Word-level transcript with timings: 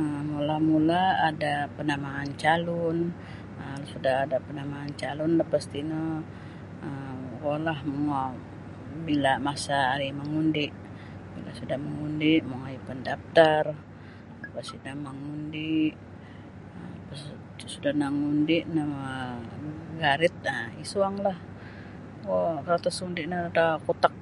um 0.00 0.22
Mula-mula 0.32 1.02
ada 1.28 1.54
panamaan 1.76 2.30
calun 2.42 2.96
um 3.62 3.80
suda 3.90 4.12
ada 4.24 4.36
panamaan 4.46 4.90
calun 5.02 5.30
lapas 5.40 5.64
tino 5.72 6.04
um 6.86 7.20
kuo 7.38 7.54
la 7.66 7.74
manguo 7.90 8.26
bila 9.06 9.32
masa 9.46 9.76
hari 9.92 10.08
mangundi 10.20 10.66
bila 11.32 11.50
suda 11.58 11.76
mangundi 11.86 12.32
mongoi 12.50 12.76
pandaptar 12.88 13.64
lapas 14.42 14.68
mangundi 15.06 15.74
sda 17.74 17.90
nangundi 18.02 18.56
namagarit 18.76 20.34
isuanglah 20.82 21.38
kuo 22.24 22.38
kartas 22.66 22.98
undi 23.06 23.22
no 23.30 23.38
da 23.56 23.64
kutak. 23.84 24.14